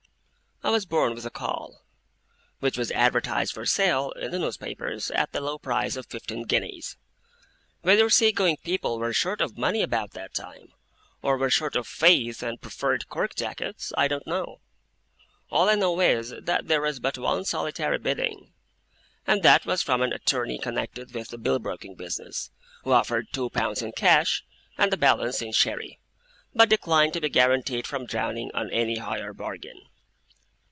[0.63, 1.81] I was born with a caul,
[2.59, 6.97] which was advertised for sale, in the newspapers, at the low price of fifteen guineas.
[7.81, 10.71] Whether sea going people were short of money about that time,
[11.23, 14.61] or were short of faith and preferred cork jackets, I don't know;
[15.49, 18.53] all I know is, that there was but one solitary bidding,
[19.25, 22.51] and that was from an attorney connected with the bill broking business,
[22.83, 24.43] who offered two pounds in cash,
[24.77, 25.97] and the balance in sherry,
[26.53, 29.87] but declined to be guaranteed from drowning on any higher bargain.